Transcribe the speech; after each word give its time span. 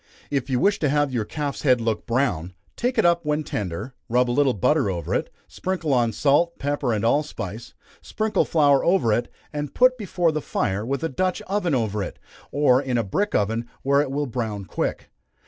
If 0.31 0.49
you 0.49 0.59
wish 0.59 0.79
to 0.79 0.89
have 0.89 1.13
your 1.13 1.25
calf's 1.25 1.61
head 1.61 1.79
look 1.79 2.07
brown, 2.07 2.55
take 2.75 2.97
it 2.97 3.05
up 3.05 3.23
when 3.23 3.43
tender, 3.43 3.93
rub 4.09 4.31
a 4.31 4.31
little 4.31 4.55
butter 4.55 4.89
over 4.89 5.13
it, 5.13 5.31
sprinkle 5.47 5.93
on 5.93 6.11
salt, 6.11 6.57
pepper, 6.57 6.91
and 6.91 7.05
allspice 7.05 7.75
sprinkle 8.01 8.43
flour 8.43 8.83
over 8.83 9.13
it, 9.13 9.31
and 9.53 9.75
put 9.75 9.99
before 9.99 10.31
the 10.31 10.41
fire, 10.41 10.83
with 10.83 11.03
a 11.03 11.07
Dutch 11.09 11.39
oven 11.43 11.75
over 11.75 12.01
it, 12.01 12.17
or 12.51 12.81
in 12.81 12.97
a 12.97 13.03
brick 13.03 13.35
oven 13.35 13.69
where 13.83 14.01
it 14.01 14.09
will 14.09 14.25
brown 14.25 14.65
quick. 14.65 15.11